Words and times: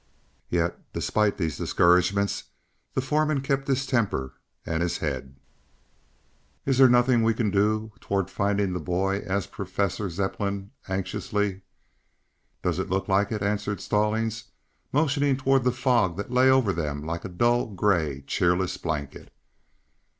Yet, 0.49 0.91
despite 0.93 1.37
these 1.37 1.59
discouragements, 1.59 2.45
the 2.95 3.01
foreman 3.01 3.41
kept 3.41 3.67
his 3.67 3.85
temper 3.85 4.33
and 4.65 4.81
his 4.81 4.97
head. 4.97 5.35
"Is 6.65 6.79
there 6.79 6.89
nothing 6.89 7.21
we 7.21 7.35
can 7.35 7.51
do 7.51 7.91
toward 7.99 8.31
finding 8.31 8.73
the 8.73 8.79
boy?" 8.79 9.19
asked 9.19 9.51
Professor 9.51 10.09
Zepplin 10.09 10.71
anxiously. 10.87 11.61
"Does 12.63 12.79
it 12.79 12.89
look 12.89 13.07
like 13.07 13.31
it?" 13.31 13.43
answered 13.43 13.79
Stallings, 13.79 14.45
motioning 14.91 15.37
toward 15.37 15.63
the 15.63 15.71
fog 15.71 16.17
that 16.17 16.31
lay 16.31 16.49
over 16.49 16.73
them 16.73 17.05
like 17.05 17.23
a 17.23 17.29
dull, 17.29 17.67
gray, 17.67 18.21
cheerless 18.21 18.77
blanket. 18.77 19.31